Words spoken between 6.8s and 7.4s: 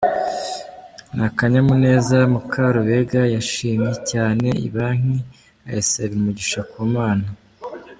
Mana.